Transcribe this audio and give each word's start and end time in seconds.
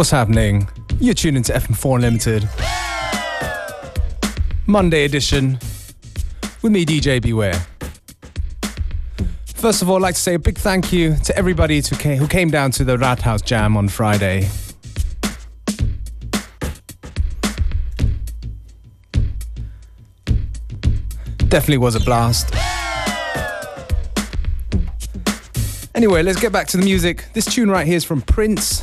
What's 0.00 0.08
happening? 0.12 0.66
You're 0.98 1.12
tuning 1.12 1.42
to 1.42 1.52
FM4 1.52 1.96
Unlimited. 1.96 2.48
Monday 4.66 5.04
edition 5.04 5.58
with 6.62 6.72
me, 6.72 6.86
DJ 6.86 7.20
Beware. 7.20 7.66
First 9.44 9.82
of 9.82 9.90
all, 9.90 9.96
I'd 9.96 10.02
like 10.02 10.14
to 10.14 10.20
say 10.22 10.32
a 10.32 10.38
big 10.38 10.56
thank 10.56 10.90
you 10.90 11.16
to 11.24 11.36
everybody 11.36 11.82
who 11.82 12.26
came 12.28 12.48
down 12.48 12.70
to 12.70 12.84
the 12.84 12.96
Rathaus 12.96 13.44
Jam 13.44 13.76
on 13.76 13.90
Friday. 13.90 14.48
Definitely 21.50 21.76
was 21.76 21.94
a 21.94 22.00
blast. 22.00 22.54
Anyway, 25.94 26.22
let's 26.22 26.40
get 26.40 26.52
back 26.52 26.68
to 26.68 26.78
the 26.78 26.84
music. 26.84 27.26
This 27.34 27.44
tune 27.44 27.70
right 27.70 27.86
here 27.86 27.96
is 27.96 28.04
from 28.04 28.22
Prince. 28.22 28.82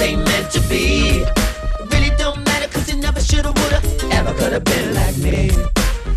ain't 0.00 0.24
meant 0.24 0.50
to 0.52 0.60
be. 0.68 1.24
Really 1.92 2.10
don't 2.16 2.38
matter 2.44 2.68
cause 2.68 2.88
it 2.88 2.96
never 2.96 3.20
shoulda, 3.20 3.52
woulda, 3.52 3.80
ever 4.12 4.32
coulda 4.34 4.60
been 4.60 4.94
like 4.94 5.16
me. 5.18 5.50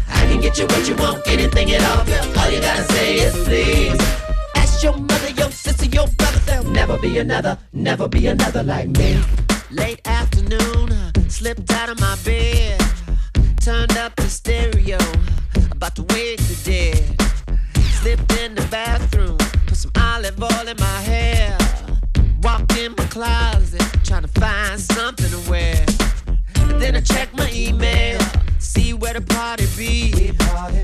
I 0.09 0.25
can 0.27 0.39
get 0.41 0.57
you 0.57 0.65
what 0.67 0.87
you 0.87 0.95
want, 0.95 1.27
anything 1.27 1.71
at 1.73 1.83
all, 1.89 2.05
girl. 2.05 2.39
All 2.39 2.49
you 2.49 2.61
gotta 2.61 2.83
say 2.93 3.15
is 3.15 3.33
please. 3.45 3.99
Ask 4.55 4.83
your 4.83 4.97
mother, 4.97 5.31
your 5.31 5.51
sister, 5.51 5.85
your 5.85 6.07
brother. 6.17 6.39
There'll 6.45 6.65
never 6.65 6.97
be 6.97 7.17
another, 7.17 7.57
never 7.73 8.07
be 8.07 8.27
another 8.27 8.63
like 8.63 8.89
me. 8.89 9.21
Late 9.71 10.01
afternoon, 10.05 10.89
slipped 11.29 11.71
out 11.73 11.89
of 11.89 11.99
my 11.99 12.15
bed, 12.23 12.79
turned 13.59 13.97
up 13.97 14.15
the 14.15 14.29
stereo, 14.29 14.99
about 15.71 15.95
to 15.95 16.03
wake 16.13 16.39
the 16.39 16.57
dead. 16.63 17.21
Slipped 18.01 18.31
in 18.39 18.53
the 18.55 18.65
bathroom, 18.69 19.37
put 19.65 19.77
some 19.77 19.91
olive 19.97 20.41
oil 20.41 20.67
in 20.67 20.77
my 20.77 21.01
hair. 21.01 21.57
Walked 22.43 22.77
in 22.77 22.93
my 22.97 23.05
closet, 23.05 23.52
something 24.93 25.29
to 25.29 25.49
wear. 25.49 25.85
And 26.69 26.81
then 26.81 26.95
I 26.95 27.01
check 27.01 27.33
my 27.33 27.49
email, 27.51 28.19
see 28.59 28.93
where 28.93 29.13
the 29.13 29.21
party 29.21 29.65
be. 29.75 30.31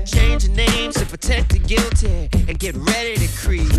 Change 0.04 0.44
the 0.44 0.52
names 0.54 0.94
to 0.96 1.06
protect 1.06 1.50
the 1.52 1.58
guilty 1.58 2.28
and 2.48 2.58
get 2.58 2.74
ready 2.76 3.14
to 3.16 3.28
creep. 3.38 3.70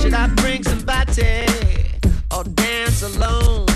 Should 0.00 0.14
I 0.14 0.28
bring 0.36 0.62
somebody 0.62 1.46
or 2.34 2.44
dance 2.44 3.02
alone? 3.02 3.66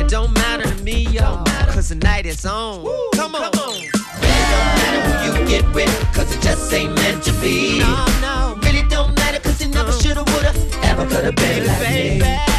It 0.00 0.08
don't 0.08 0.32
matter 0.34 0.64
to 0.64 0.82
me, 0.82 1.06
yo, 1.08 1.42
cause 1.72 1.88
the 1.88 1.96
night 1.96 2.26
is 2.26 2.44
on. 2.44 2.84
Come 3.14 3.34
on. 3.34 3.52
Come 3.52 3.62
on. 3.62 3.74
Really 4.22 4.44
don't 4.54 4.70
matter 4.80 5.00
who 5.06 5.40
you 5.40 5.48
get 5.48 5.74
with, 5.74 5.94
cause 6.14 6.34
it 6.34 6.40
just 6.42 6.72
ain't 6.72 6.94
meant 6.94 7.22
to 7.24 7.32
be. 7.40 7.78
No, 7.78 8.06
no. 8.20 8.58
Really 8.62 8.86
don't 8.88 9.14
matter 9.16 9.40
cause 9.40 9.60
it 9.60 9.68
never 9.68 9.92
shoulda, 9.92 10.24
woulda, 10.24 10.52
ever 10.82 11.06
coulda 11.06 11.32
been 11.32 11.66
like 11.66 12.20
me. 12.20 12.57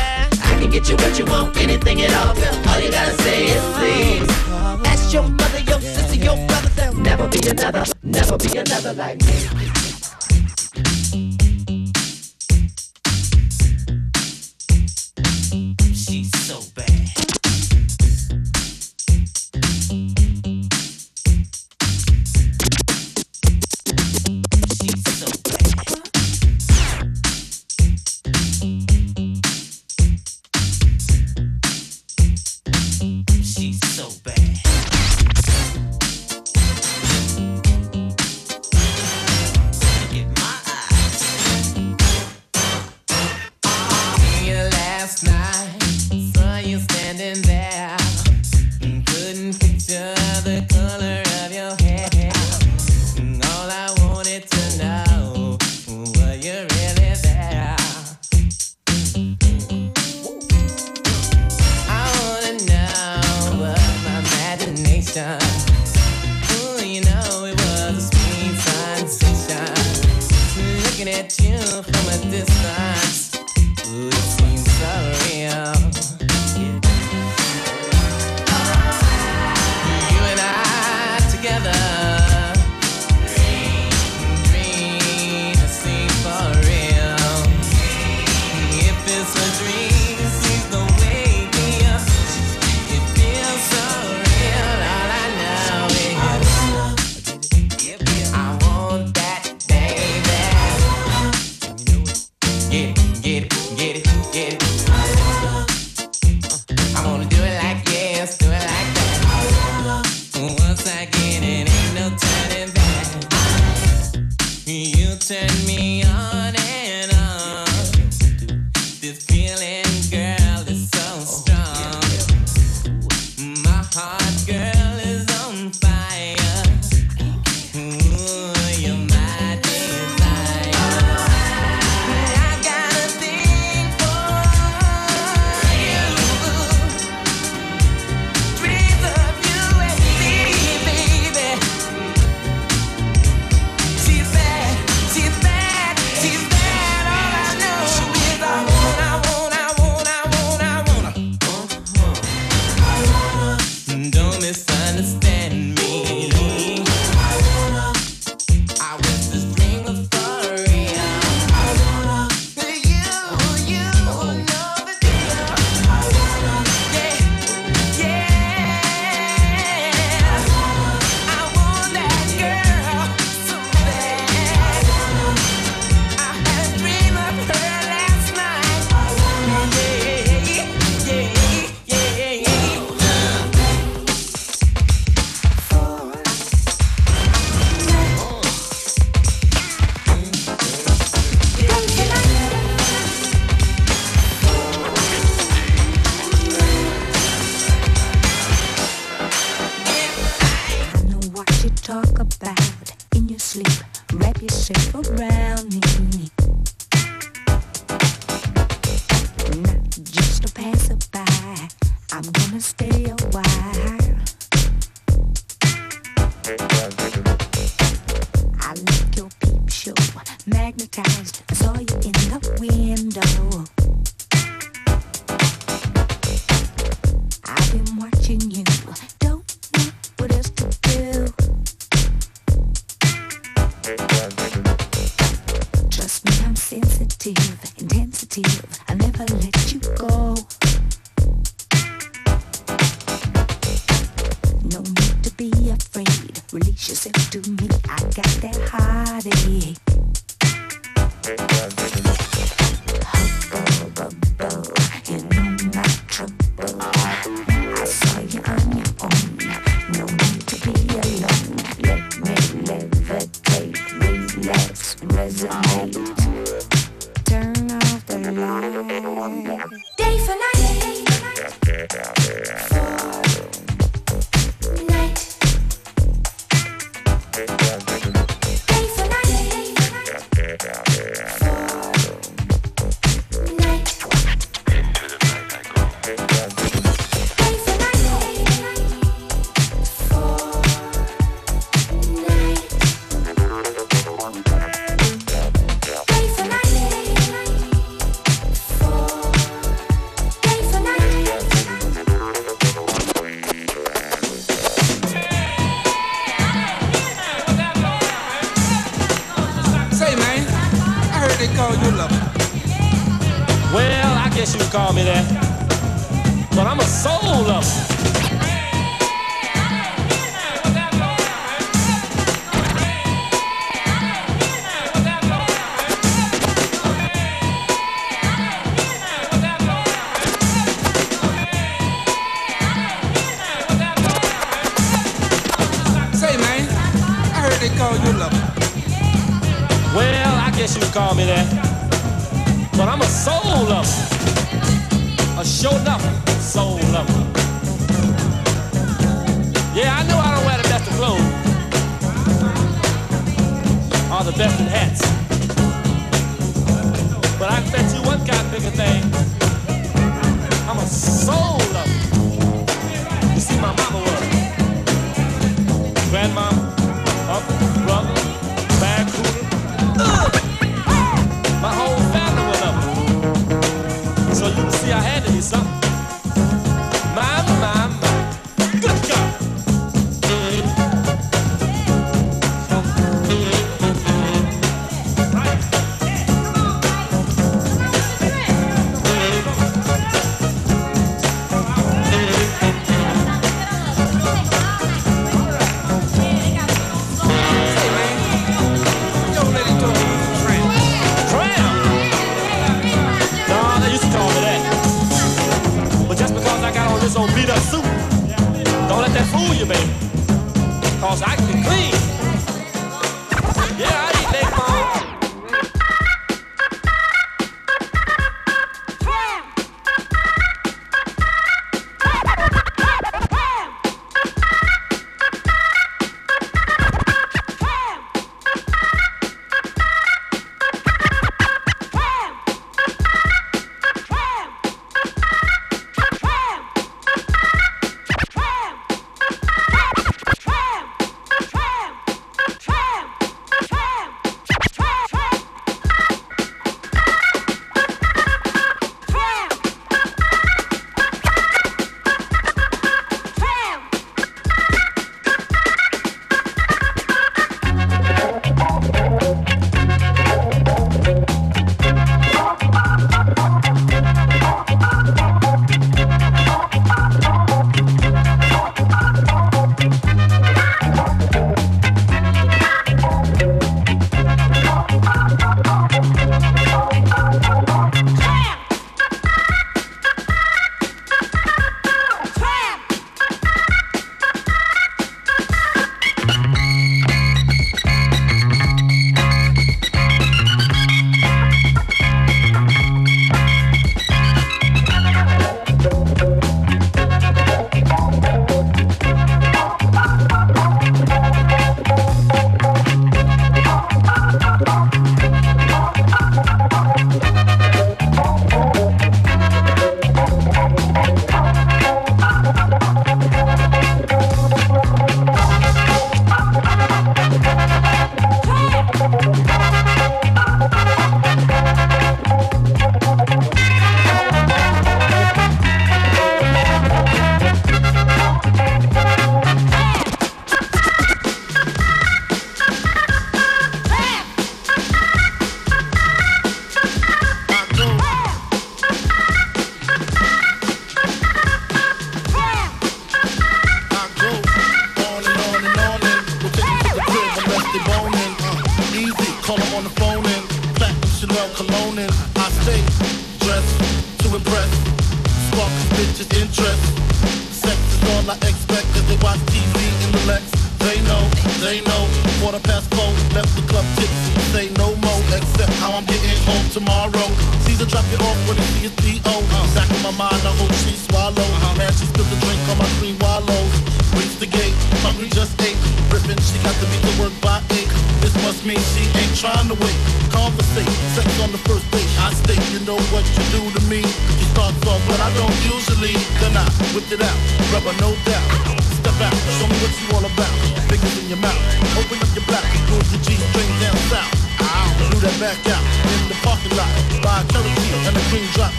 Can 0.70 0.84
get 0.84 0.90
you 0.90 0.98
what 0.98 1.18
you 1.18 1.26
want, 1.26 1.58
anything 1.58 2.00
at 2.04 2.14
all, 2.14 2.36
girl. 2.36 2.70
All 2.70 2.80
you 2.80 2.92
gotta 2.92 3.24
say 3.24 3.46
is 3.46 3.64
please. 3.76 4.30
Ask 4.86 5.12
your 5.12 5.24
mother, 5.24 5.62
your 5.62 5.82
sister, 5.82 6.16
your 6.16 6.36
brother. 6.46 6.70
There'll 6.76 6.96
never 6.98 7.28
be 7.28 7.40
another, 7.50 7.86
never 8.04 8.38
be 8.38 8.56
another 8.56 8.94
like 8.94 9.20
me. 9.26 9.79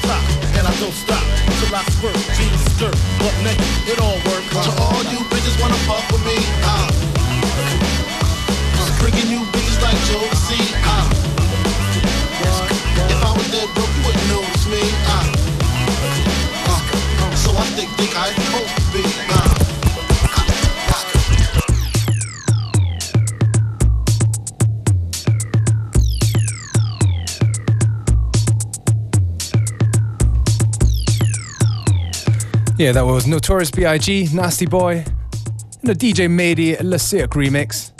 Top, 0.02 0.22
and 0.56 0.66
I 0.66 0.74
don't 0.80 0.92
stop 0.92 1.22
till 1.60 1.74
I 1.74 1.82
squirt. 1.90 2.29
Yeah, 32.80 32.92
that 32.92 33.04
was 33.04 33.26
Notorious 33.26 33.70
B.I.G., 33.70 34.28
Nasty 34.32 34.64
Boy, 34.64 35.04
and 35.82 35.90
a 35.90 35.94
DJ 35.94 36.30
Mady 36.30 36.82
La 36.82 36.96
Cirque 36.96 37.32
remix. 37.32 37.90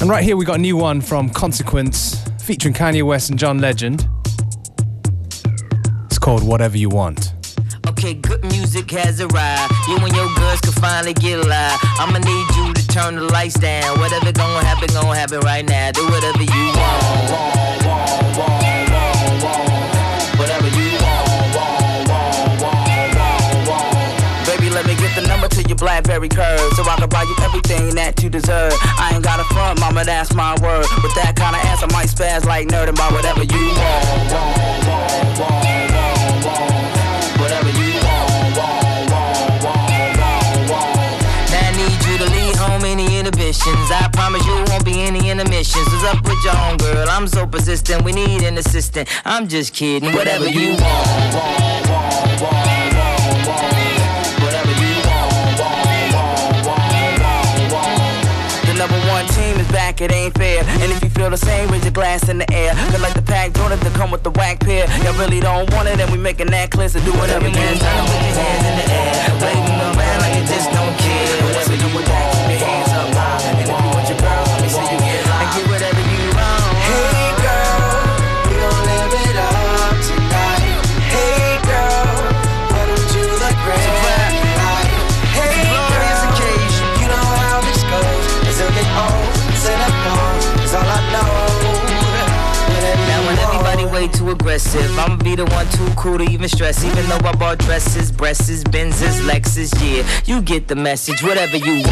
And 0.00 0.10
right 0.10 0.24
here 0.24 0.36
we 0.36 0.44
got 0.44 0.56
a 0.56 0.60
new 0.60 0.76
one 0.76 1.00
from 1.00 1.30
Consequence 1.30 2.20
featuring 2.42 2.74
Kanye 2.74 3.04
West 3.04 3.30
and 3.30 3.38
John 3.38 3.60
Legend. 3.60 4.08
It's 6.06 6.18
called 6.18 6.42
Whatever 6.42 6.76
You 6.76 6.88
Want. 6.88 7.32
Okay, 7.86 8.14
good 8.14 8.42
music 8.46 8.90
has 8.90 9.20
arrived. 9.20 9.72
You 9.86 9.98
and 9.98 10.16
your 10.16 10.28
girls 10.34 10.60
can 10.60 10.72
finally 10.72 11.14
get 11.14 11.46
live. 11.46 11.78
I'ma 12.00 12.18
need 12.18 12.56
you 12.56 12.74
to 12.74 12.86
turn 12.88 13.14
the 13.14 13.22
lights 13.22 13.54
down. 13.54 14.00
Whatever 14.00 14.32
gonna 14.32 14.66
happen, 14.66 14.88
gonna 14.92 15.14
happen 15.14 15.38
right 15.42 15.64
now. 15.64 15.92
Do 15.92 16.04
whatever 16.06 16.42
you 16.42 16.66
want, 16.74 17.30
want, 17.30 17.86
want, 17.86 18.36
want, 18.36 18.71
Blackberry 25.74 26.28
curve 26.28 26.72
so 26.74 26.82
I 26.84 26.96
can 26.96 27.08
buy 27.08 27.22
you 27.22 27.36
everything 27.42 27.94
that 27.94 28.22
you 28.22 28.30
deserve. 28.30 28.72
I 28.98 29.12
ain't 29.14 29.24
got 29.24 29.40
a 29.40 29.44
front, 29.54 29.80
mama, 29.80 30.04
that's 30.04 30.32
my 30.34 30.52
word. 30.62 30.86
With 31.02 31.14
that 31.16 31.34
kind 31.36 31.56
of 31.56 31.62
ass, 31.64 31.82
I 31.82 31.86
might 31.92 32.08
spaz 32.08 32.44
like 32.44 32.68
nerd 32.68 32.88
and 32.88 32.96
buy 32.96 33.08
whatever 33.10 33.42
you 33.42 33.64
want. 33.72 34.32
want, 34.32 34.86
want, 34.86 35.38
want, 35.38 35.92
want, 35.92 36.44
want. 36.46 37.40
Whatever 37.40 37.70
you 37.70 37.90
want, 38.00 38.56
want, 38.56 39.10
want, 39.10 39.64
want, 39.64 40.18
want, 40.20 40.70
want. 40.70 41.52
I 41.52 41.70
need 41.76 41.98
you 42.06 42.18
to 42.18 42.42
home 42.62 42.84
any 42.84 43.18
inhibitions. 43.18 43.90
I 43.90 44.08
promise 44.12 44.44
you 44.46 44.64
won't 44.68 44.84
be 44.84 45.02
any 45.02 45.30
intermissions. 45.30 45.86
What's 45.90 46.04
up 46.04 46.22
with 46.24 46.42
your 46.44 46.56
own 46.66 46.76
girl? 46.76 47.08
I'm 47.08 47.26
so 47.26 47.46
persistent. 47.46 48.04
We 48.04 48.12
need 48.12 48.42
an 48.42 48.58
assistant. 48.58 49.08
I'm 49.24 49.48
just 49.48 49.74
kidding. 49.74 50.12
Whatever 50.12 50.48
you 50.48 50.70
want, 50.70 50.80
want, 50.80 51.88
want, 51.88 52.40
want, 52.42 52.81
it 60.02 60.12
ain't 60.12 60.34
fair. 60.34 60.64
And 60.82 60.90
if 60.92 61.02
you 61.02 61.10
feel 61.10 61.30
the 61.30 61.36
same, 61.36 61.68
raise 61.70 61.84
your 61.84 61.92
glass 61.92 62.28
in 62.28 62.38
the 62.38 62.52
air. 62.52 62.74
Cause 62.90 63.00
like 63.00 63.14
the 63.14 63.22
pack 63.22 63.54
Jordan 63.54 63.78
to 63.80 63.90
come 63.90 64.10
with 64.10 64.22
the 64.22 64.30
whack 64.30 64.60
pair. 64.60 64.86
Y'all 65.04 65.18
really 65.18 65.40
don't 65.40 65.70
want 65.72 65.88
it, 65.88 66.00
and 66.00 66.10
we 66.10 66.18
making 66.18 66.48
that 66.48 66.70
clear. 66.70 66.88
So 66.88 67.00
do 67.04 67.12
whatever 67.12 67.46
you 67.46 67.54
can. 67.54 67.78
Try 67.78 67.94
to 67.96 68.02
put 68.02 68.20
your 68.26 68.36
hands 68.42 68.64
in 68.66 68.74
the 68.80 68.86
air. 68.90 69.12
Waving 69.42 69.80
around 69.80 70.18
like 70.20 70.34
you 70.36 70.44
just 70.46 70.70
don't 70.70 70.96
care. 70.98 71.44
Whatever 71.46 71.74
you 71.74 71.94
want, 71.94 72.31
aggressive, 94.52 94.98
I'ma 94.98 95.16
be 95.16 95.34
the 95.34 95.46
one 95.46 95.66
too 95.70 95.88
cool 95.96 96.18
to 96.18 96.24
even 96.24 96.46
stress. 96.46 96.84
Even 96.84 97.08
though 97.08 97.26
I 97.26 97.32
bought 97.34 97.58
dresses, 97.58 98.12
breasts, 98.12 98.62
Benzes, 98.64 99.22
Lexus, 99.26 99.72
yeah, 99.80 100.06
you 100.26 100.42
get 100.42 100.68
the 100.68 100.76
message. 100.76 101.22
Whatever 101.22 101.56
you 101.56 101.82
want. 101.82 101.88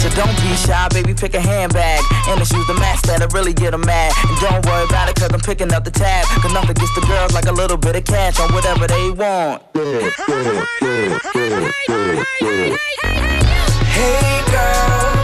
So 0.00 0.08
don't 0.16 0.34
be 0.40 0.56
shy, 0.56 0.88
baby, 0.88 1.12
pick 1.12 1.34
a 1.34 1.40
handbag 1.40 2.02
And 2.28 2.40
the 2.40 2.46
shoes 2.46 2.66
to 2.66 2.74
match 2.74 3.02
that'll 3.02 3.28
really 3.28 3.52
get 3.52 3.72
them 3.72 3.82
mad 3.82 4.14
And 4.26 4.40
don't 4.40 4.64
worry 4.64 4.84
about 4.86 5.10
it, 5.10 5.16
cause 5.16 5.30
I'm 5.30 5.40
picking 5.40 5.74
up 5.74 5.84
the 5.84 5.90
tab 5.90 6.24
Cause 6.40 6.54
nothing 6.54 6.72
gets 6.72 6.94
the 6.94 7.02
girls 7.02 7.34
like 7.34 7.44
a 7.44 7.52
little 7.52 7.76
bit 7.76 7.96
of 7.96 8.04
cash 8.04 8.40
on 8.40 8.50
whatever 8.54 8.86
they 8.86 9.10
want 9.10 9.62
Hey 13.92 14.42
girl, 14.50 15.19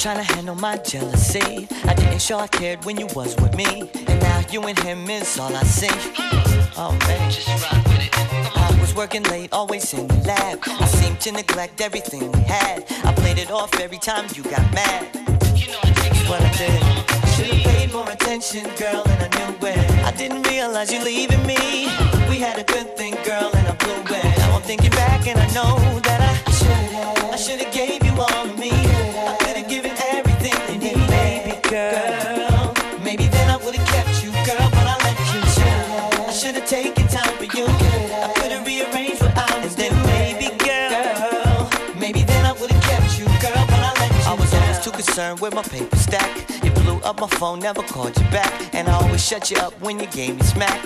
trying 0.00 0.16
to 0.16 0.32
handle 0.32 0.54
my 0.54 0.78
jealousy. 0.78 1.68
I 1.84 1.92
didn't 1.92 2.22
show 2.22 2.38
I 2.38 2.46
cared 2.46 2.86
when 2.86 2.98
you 2.98 3.06
was 3.14 3.36
with 3.36 3.54
me. 3.54 3.90
And 4.06 4.20
now 4.22 4.40
you 4.50 4.62
and 4.62 4.78
him 4.78 5.10
is 5.10 5.38
all 5.38 5.54
I 5.54 5.62
see. 5.62 5.90
Oh 6.74 6.96
man, 7.06 7.30
just 7.30 7.48
rock 7.62 7.84
with 7.84 8.06
it. 8.06 8.56
I 8.56 8.78
was 8.80 8.94
working 8.94 9.22
late, 9.24 9.52
always 9.52 9.92
in 9.92 10.06
the 10.06 10.14
lab. 10.26 10.58
I 10.64 10.86
seemed 10.86 11.20
to 11.20 11.32
neglect 11.32 11.82
everything 11.82 12.32
we 12.32 12.40
had. 12.40 12.86
I 13.04 13.12
played 13.12 13.36
it 13.36 13.50
off 13.50 13.78
every 13.78 13.98
time 13.98 14.24
you 14.34 14.42
got 14.44 14.64
mad. 14.72 15.04
You 15.54 15.70
know 15.70 15.80
I 15.82 15.92
take 15.92 16.14
what 16.30 16.40
I 16.40 16.50
did. 16.56 16.80
Should've 17.34 17.62
paid 17.62 17.92
more 17.92 18.10
attention, 18.10 18.70
girl, 18.78 19.02
and 19.06 19.22
I 19.22 19.28
knew 19.36 19.66
it. 19.68 19.90
I 20.06 20.12
didn't 20.12 20.44
realize 20.44 20.90
you 20.90 21.04
leaving 21.04 21.46
me. 21.46 21.92
We 22.30 22.38
had 22.38 22.58
a 22.58 22.64
good 22.64 22.96
thing, 22.96 23.16
girl, 23.22 23.50
and 23.52 23.68
I 23.68 23.74
blew 23.74 24.16
it. 24.16 24.38
Now 24.38 24.56
I'm 24.56 24.62
thinking 24.62 24.92
back 24.92 25.26
and 25.26 25.38
I 25.38 25.46
know 25.52 25.76
that 26.08 26.20
I 26.22 26.50
should've. 26.52 27.34
I 27.34 27.36
should've 27.36 27.70
gave 27.70 28.02
you 28.02 28.12
all 28.12 28.46
of 28.48 28.58
me. 28.58 28.70
concerned 45.20 45.40
with 45.40 45.54
my 45.54 45.62
paper 45.62 45.96
stack. 45.96 46.64
You 46.64 46.70
blew 46.70 46.96
up 47.00 47.20
my 47.20 47.26
phone, 47.26 47.60
never 47.60 47.82
called 47.82 48.16
you 48.16 48.24
back. 48.30 48.74
And 48.74 48.88
I 48.88 48.94
always 48.94 49.22
shut 49.22 49.50
you 49.50 49.58
up 49.58 49.74
when 49.80 50.00
you 50.00 50.06
gave 50.06 50.36
me 50.36 50.42
smack. 50.42 50.80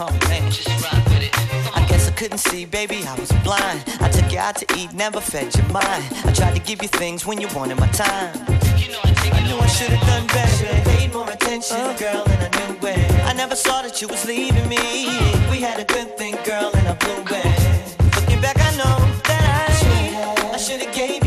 Oh 0.00 0.10
man, 0.28 0.50
just 0.50 0.68
rock 0.82 1.04
with 1.06 1.22
it. 1.22 1.76
I 1.76 1.86
guess 1.88 2.08
I 2.08 2.12
couldn't 2.12 2.38
see, 2.38 2.64
baby, 2.64 3.04
I 3.06 3.14
was 3.20 3.30
blind. 3.44 3.84
I 4.00 4.08
took 4.08 4.32
you 4.32 4.38
out 4.38 4.56
to 4.56 4.66
eat, 4.76 4.92
never 4.94 5.20
fed 5.20 5.54
your 5.54 5.66
mind. 5.68 6.04
I 6.24 6.32
tried 6.32 6.56
to 6.56 6.62
give 6.62 6.82
you 6.82 6.88
things 6.88 7.24
when 7.24 7.40
you 7.40 7.48
wanted 7.54 7.78
my 7.78 7.86
time. 7.88 8.34
You 8.76 8.90
know, 8.92 9.00
I, 9.04 9.30
I 9.32 9.40
knew 9.46 9.56
I 9.56 9.66
should've 9.66 10.00
done 10.00 10.26
better. 10.26 10.90
Paid 10.90 11.12
more 11.12 11.30
attention, 11.30 11.76
uh. 11.76 11.96
girl, 11.98 12.24
and 12.26 12.40
I 12.42 12.48
knew 12.58 12.88
it. 12.88 13.10
I 13.30 13.32
never 13.32 13.54
saw 13.54 13.82
that 13.82 14.02
you 14.02 14.08
was 14.08 14.24
leaving 14.26 14.68
me. 14.68 15.06
We 15.52 15.58
had 15.60 15.78
a 15.78 15.84
good 15.84 16.18
thing, 16.18 16.34
girl, 16.44 16.70
and 16.74 16.88
I 16.88 16.94
blew 16.94 17.22
it. 17.30 18.14
Looking 18.16 18.40
back, 18.40 18.56
I 18.58 18.70
know 18.80 18.96
that 19.28 19.44
I, 19.70 20.54
I 20.54 20.56
should've 20.56 20.92
gave 20.92 21.21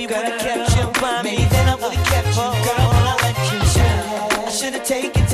maybe 0.00 0.14
would 0.14 0.24
have 0.24 0.40
kept 0.40 0.76
you 0.76 1.00
by. 1.00 1.22
Maybe 1.22 1.44
then 1.44 1.68
I 1.68 1.74
would 1.74 1.92
have 1.92 2.06
kept 2.06 2.28
you, 2.28 2.34
girl. 2.34 2.90
But 2.90 3.06
I 3.06 3.16
let 3.22 3.36
you 3.52 3.58
down, 3.74 4.46
I 4.46 4.50
should 4.50 4.74
have 4.74 4.84
taken. 4.84 5.29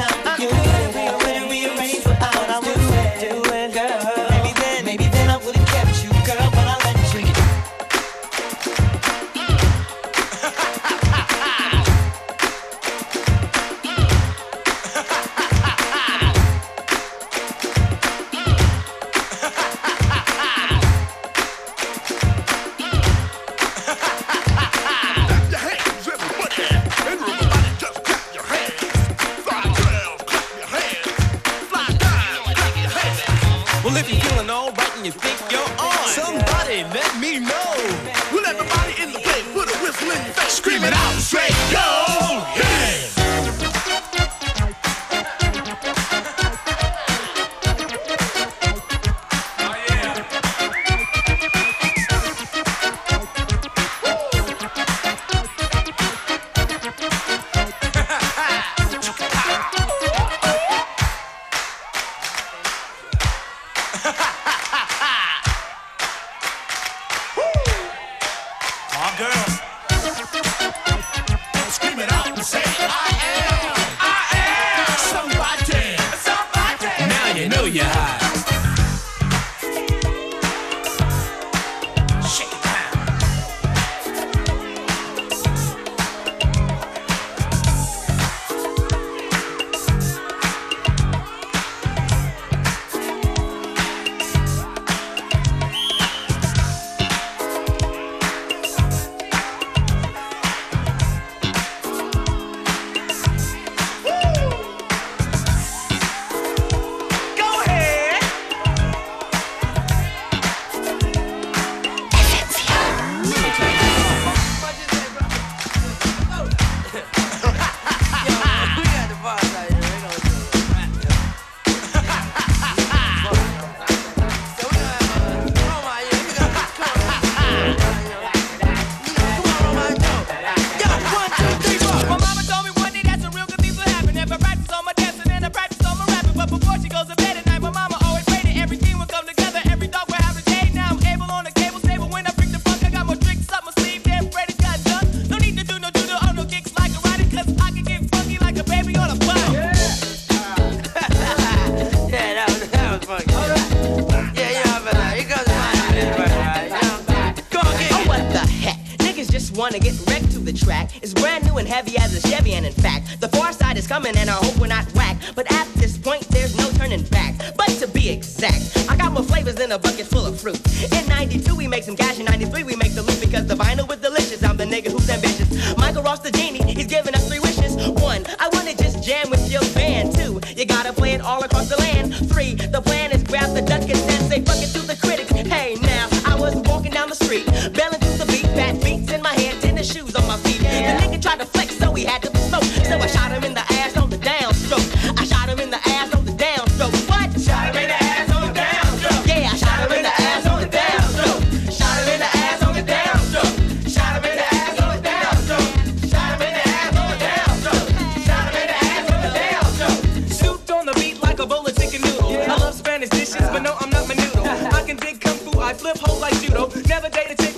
I 215.67 215.75
flip 215.75 215.99
hoes 215.99 216.21
like 216.21 216.41
judo. 216.41 216.69
Never 216.87 217.09
date 217.09 217.33
a 217.33 217.35
chick 217.43 217.56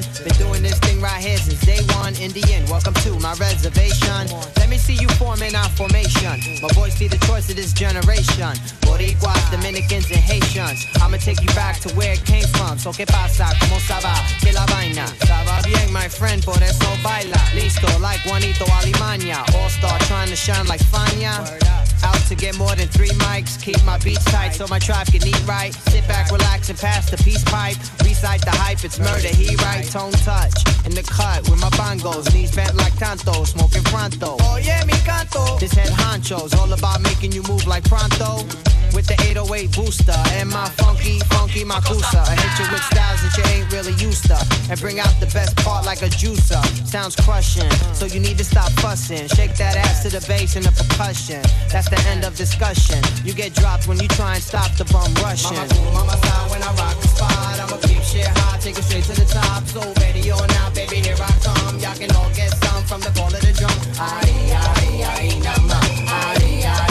the. 0.00 0.24
Been 0.24 0.36
doing 0.38 0.62
this 0.62 0.78
thing 0.80 1.00
right 1.00 1.22
here 1.22 1.36
since 1.38 1.60
day 1.64 1.80
one. 1.96 2.14
Indian, 2.16 2.64
welcome 2.68 2.94
to 3.04 3.18
my 3.20 3.34
reservation. 3.34 4.28
Let 4.56 4.68
me 4.68 4.78
see 4.78 4.94
you 4.94 5.08
forming 5.20 5.54
our 5.54 5.68
formation. 5.70 6.40
My 6.62 6.68
voice 6.74 6.98
be 6.98 7.08
the 7.08 7.18
choice 7.26 7.48
of 7.50 7.56
this 7.56 7.72
generation. 7.72 8.52
Boricuas, 8.82 9.50
Dominicans, 9.50 10.10
and 10.10 10.20
Haitians. 10.20 10.86
I'ma 11.00 11.16
take 11.18 11.40
you 11.40 11.48
back 11.48 11.80
to 11.80 11.94
where 11.94 12.12
it 12.12 12.24
came 12.24 12.46
from. 12.56 12.78
So 12.78 12.92
que 12.92 13.06
pasa, 13.06 13.52
como 13.60 13.78
saba, 13.80 14.14
que 14.40 14.52
la 14.52 14.66
vaina. 14.66 15.06
Saba 15.26 15.60
bien, 15.64 15.92
my 15.92 16.08
friend, 16.08 16.44
por 16.44 16.62
eso 16.62 16.88
baila. 17.02 17.38
Listo, 17.54 17.88
like 18.00 18.20
Juanito 18.20 18.64
Alimaña. 18.66 19.44
All 19.54 19.68
star 19.68 19.98
trying 20.00 20.28
to 20.28 20.36
shine 20.36 20.66
like 20.66 20.80
Fania. 20.80 21.79
Out 22.04 22.20
to 22.28 22.34
get 22.34 22.56
more 22.56 22.74
than 22.74 22.88
three 22.88 23.14
mics. 23.26 23.60
Keep 23.62 23.84
my 23.84 23.98
beats 23.98 24.24
tight 24.24 24.50
so 24.50 24.66
my 24.68 24.78
tribe 24.78 25.06
can 25.06 25.26
eat 25.26 25.46
right. 25.46 25.72
Sit 25.90 26.06
back, 26.08 26.30
relax, 26.30 26.70
and 26.70 26.78
pass 26.78 27.10
the 27.10 27.16
peace 27.18 27.44
pipe. 27.44 27.76
Recite 28.02 28.42
the 28.42 28.50
hype, 28.50 28.84
it's 28.84 28.98
murder. 28.98 29.28
He 29.28 29.56
right, 29.56 29.84
tone 29.84 30.12
touch. 30.12 30.54
In 30.86 30.94
the 30.94 31.02
cut 31.02 31.48
with 31.48 31.60
my 31.60 31.70
bongos. 31.70 32.32
Knees 32.32 32.54
bent 32.54 32.74
like 32.76 32.96
tanto, 32.96 33.44
smoking 33.44 33.84
pronto. 33.84 34.36
Oh 34.40 34.56
yeah, 34.56 34.84
mi 34.84 34.94
canto. 35.04 35.58
This 35.58 35.72
head 35.72 35.90
honcho's 35.90 36.54
all 36.54 36.72
about 36.72 37.00
making 37.02 37.32
you 37.32 37.42
move 37.44 37.66
like 37.66 37.84
pronto. 37.84 38.46
With 38.94 39.06
the 39.06 39.14
808 39.30 39.72
booster 39.72 40.18
and 40.34 40.50
my 40.50 40.68
funky, 40.80 41.18
funky 41.30 41.64
Makusa. 41.64 42.20
I 42.26 42.34
hit 42.34 42.52
you 42.58 42.66
with 42.72 42.82
styles 42.90 43.20
that 43.22 43.32
you 43.38 43.44
ain't 43.54 43.72
really 43.72 43.94
used 44.02 44.26
to. 44.26 44.38
And 44.70 44.78
bring 44.80 44.98
out 44.98 45.14
the 45.20 45.30
best 45.32 45.56
part 45.58 45.86
like 45.86 46.02
a 46.02 46.10
juicer. 46.10 46.60
Sounds 46.86 47.14
crushing, 47.16 47.70
so 47.94 48.06
you 48.06 48.20
need 48.20 48.38
to 48.38 48.44
stop 48.44 48.70
fussing. 48.82 49.28
Shake 49.28 49.54
that 49.56 49.76
ass 49.76 50.02
to 50.02 50.08
the 50.10 50.24
bass 50.26 50.56
and 50.56 50.64
the 50.64 50.72
percussion. 50.72 51.42
That's 51.70 51.88
the 51.88 52.00
end 52.10 52.24
of 52.24 52.36
discussion. 52.36 52.98
You 53.24 53.32
get 53.32 53.54
dropped 53.54 53.86
when 53.88 53.98
you 54.00 54.08
try 54.08 54.34
and 54.34 54.42
stop 54.42 54.70
the 54.76 54.84
bum 54.92 55.12
rushing. 55.22 55.56
Mama 55.56 55.68
cool, 55.74 55.92
mama 55.92 56.16
style 56.18 56.50
when 56.50 56.62
I 56.62 56.72
rock 56.74 56.96
the 57.00 57.08
spot. 57.08 57.60
I'ma 57.60 57.76
keep 57.86 58.02
shit 58.02 58.26
hot, 58.26 58.60
take 58.60 58.78
it 58.78 58.84
straight 58.84 59.04
to 59.04 59.14
the 59.14 59.26
top. 59.26 59.64
So 59.66 59.80
ready 60.02 60.30
or 60.32 60.46
not, 60.58 60.74
baby, 60.74 60.96
here 60.96 61.16
I 61.18 61.32
come. 61.42 61.78
Y'all 61.78 61.94
can 61.94 62.10
all 62.16 62.30
get 62.34 62.50
some 62.58 62.82
from 62.84 63.00
the 63.00 63.10
call 63.14 63.30
of 63.30 63.40
the 63.40 63.52
drum. 63.54 63.72
Aye, 63.98 64.50
aye, 64.50 65.04
aye, 65.14 65.40
nama. 65.42 65.78
Aye, 66.10 66.64
aye, 66.66 66.89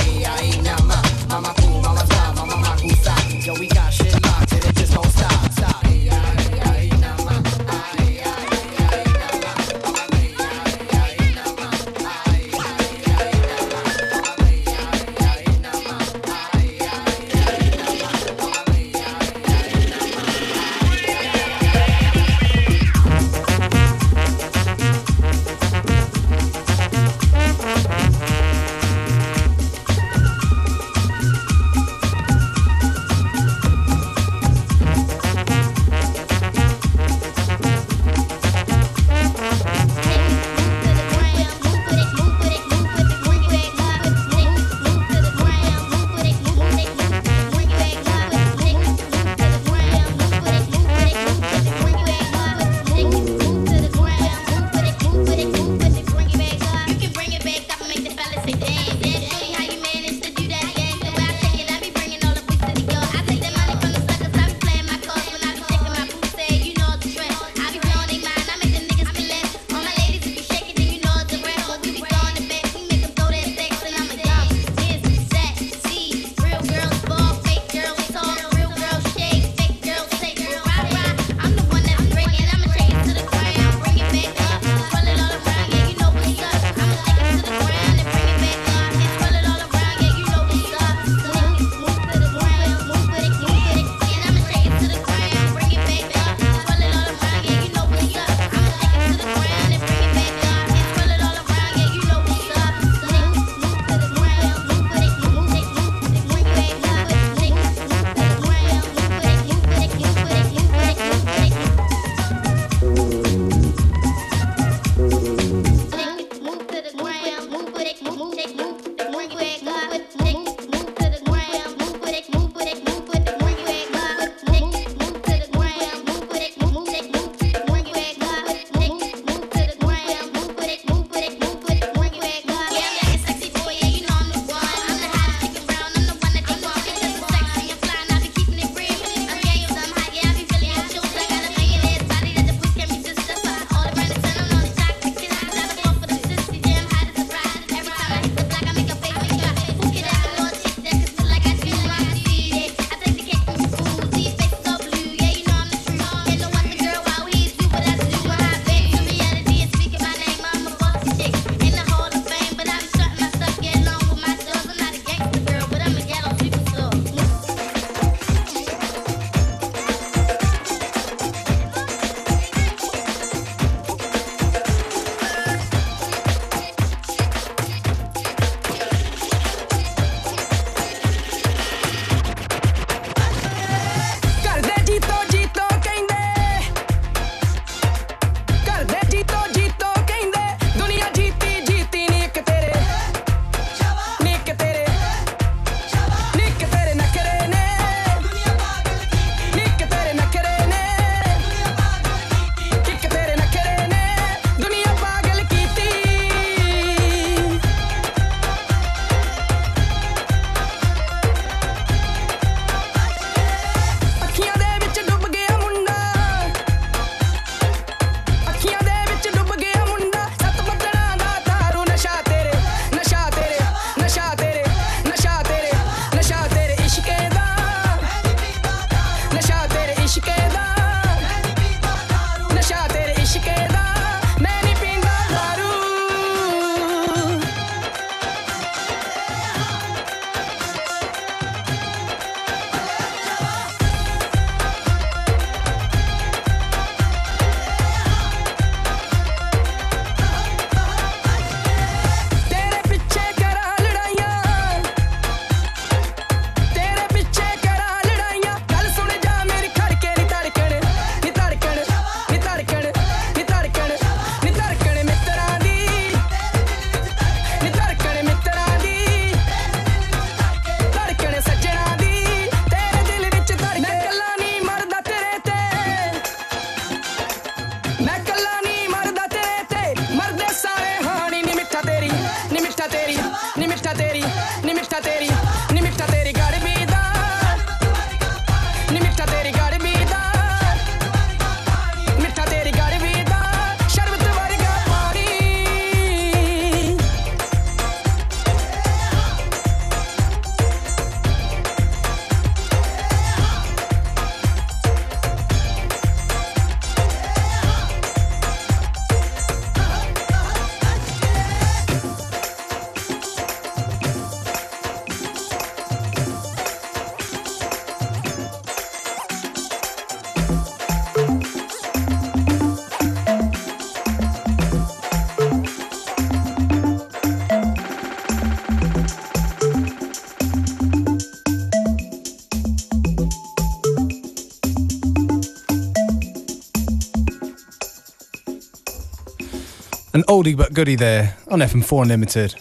An 340.14 340.24
oldie 340.24 340.58
but 340.58 340.74
goodie 340.74 340.96
there 340.96 341.36
on 341.50 341.60
FM4 341.60 342.02
Unlimited. 342.02 342.56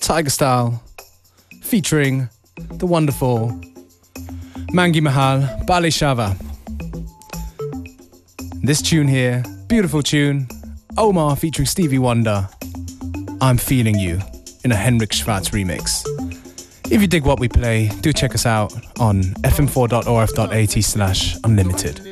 Tiger 0.00 0.28
Style, 0.28 0.82
featuring 1.62 2.28
the 2.56 2.86
wonderful 2.86 3.48
Mangi 4.74 5.00
Mahal 5.00 5.64
Bali 5.66 5.88
Shava. 5.88 6.36
This 8.62 8.82
tune 8.82 9.08
here, 9.08 9.42
beautiful 9.68 10.02
tune, 10.02 10.48
Omar 10.98 11.34
featuring 11.36 11.66
Stevie 11.66 11.98
Wonder. 11.98 12.46
I'm 13.40 13.56
Feeling 13.56 13.98
You 13.98 14.20
in 14.62 14.70
a 14.70 14.76
Henrik 14.76 15.14
Schwarz 15.14 15.48
remix. 15.48 16.04
If 16.90 17.00
you 17.00 17.06
dig 17.06 17.24
what 17.24 17.40
we 17.40 17.48
play, 17.48 17.88
do 18.02 18.12
check 18.12 18.34
us 18.34 18.44
out 18.44 18.74
on 19.00 19.22
fm4.orf.at 19.44 20.84
slash 20.84 21.36
unlimited. 21.42 22.11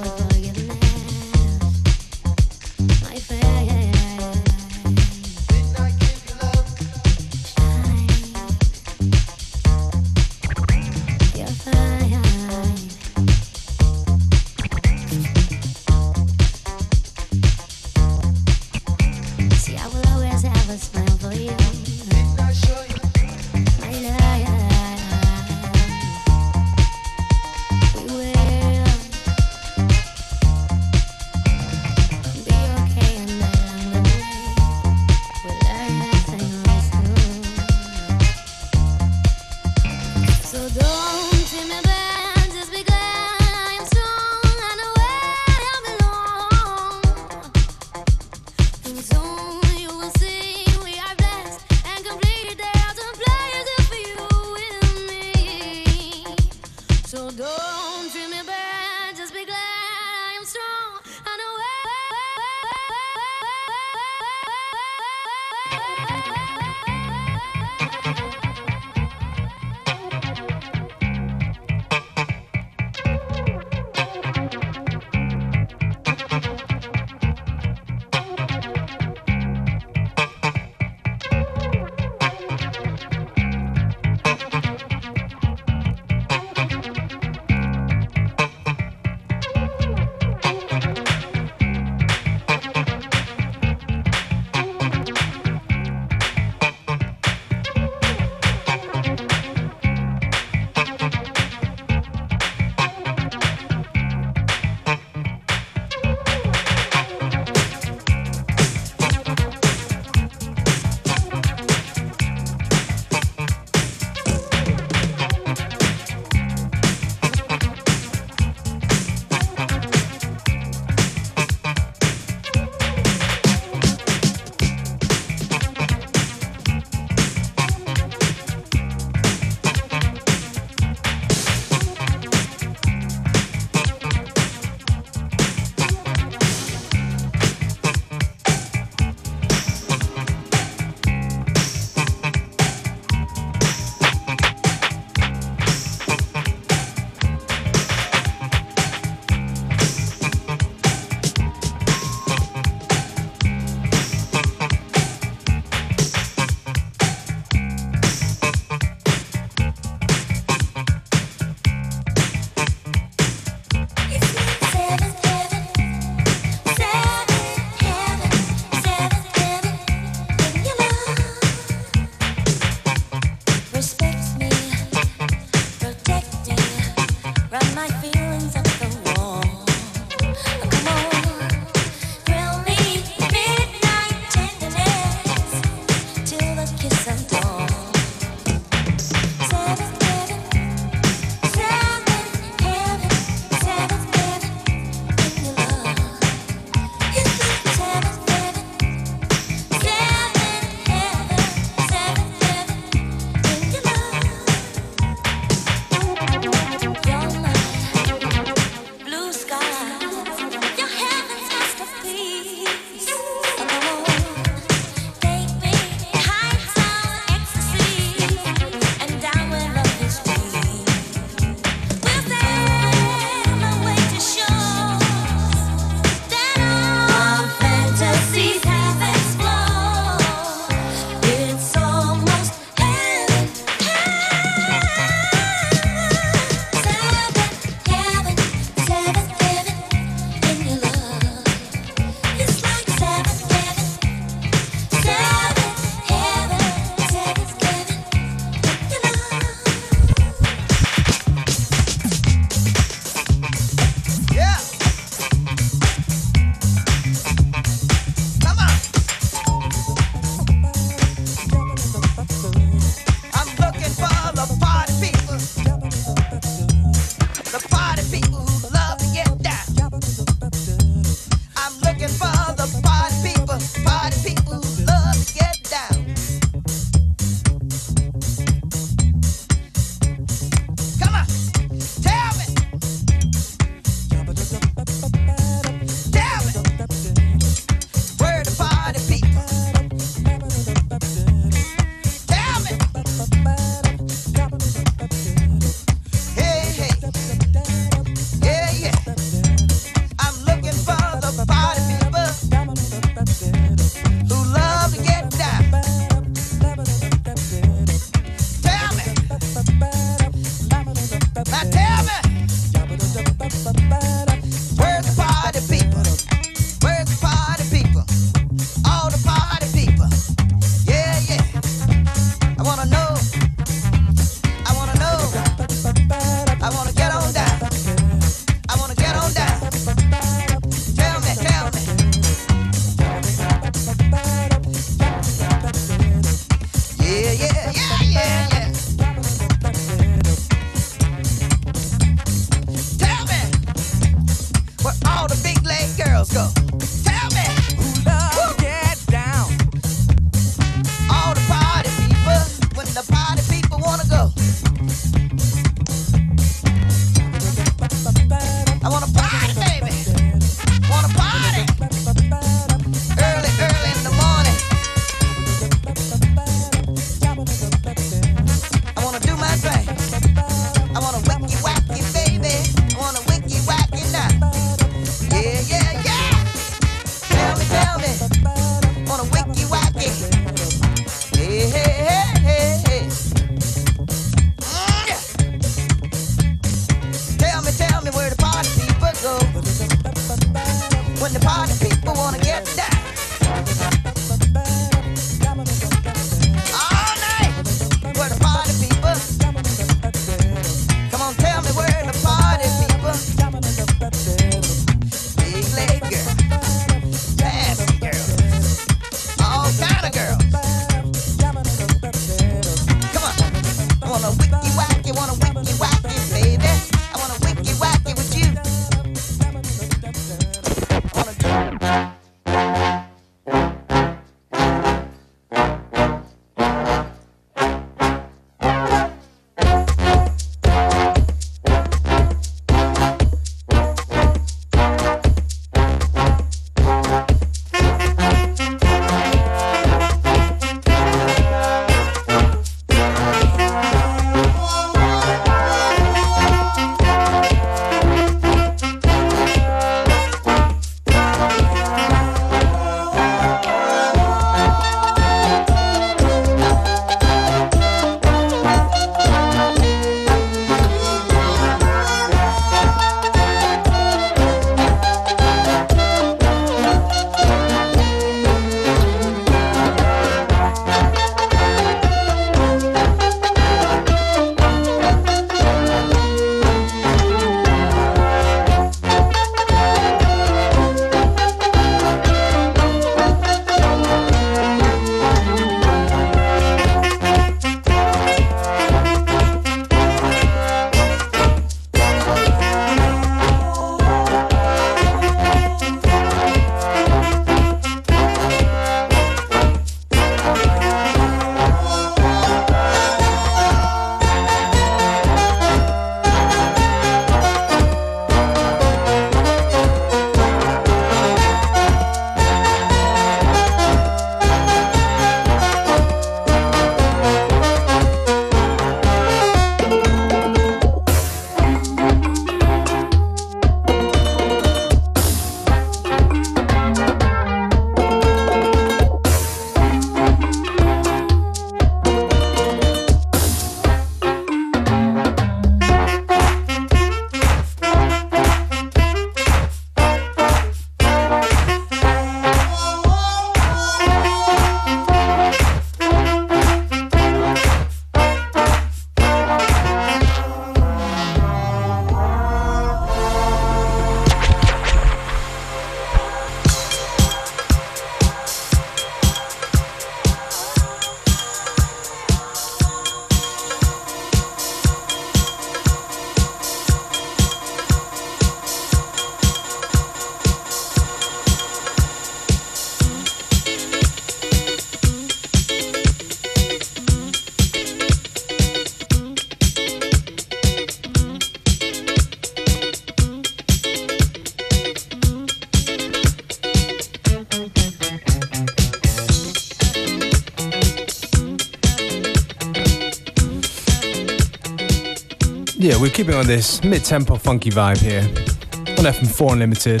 We're 596.20 596.26
keeping 596.26 596.40
on 596.40 596.46
this 596.46 596.84
mid-tempo 596.84 597.36
funky 597.36 597.70
vibe 597.70 597.96
here 597.96 598.20
on 598.20 599.06
FM4 599.06 599.52
Unlimited. 599.52 600.00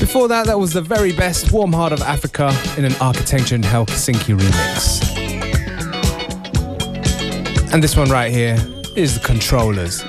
Before 0.00 0.26
that, 0.28 0.46
that 0.46 0.58
was 0.58 0.72
the 0.72 0.80
very 0.80 1.12
best 1.12 1.52
Warm 1.52 1.70
Heart 1.70 1.92
of 1.92 2.00
Africa 2.00 2.50
in 2.78 2.86
an 2.86 2.94
Architecture 2.98 3.54
in 3.54 3.60
Helsinki 3.60 4.34
remix. 4.34 5.02
And 7.74 7.84
this 7.84 7.94
one 7.94 8.08
right 8.08 8.32
here 8.32 8.56
is 8.96 9.20
the 9.20 9.20
Controllers. 9.20 10.00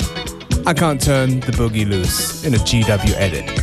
I 0.66 0.74
can't 0.74 1.02
turn 1.02 1.42
the 1.42 1.52
boogie 1.52 1.86
loose 1.86 2.46
in 2.46 2.54
a 2.54 2.58
GW 2.60 3.14
edit. 3.18 3.63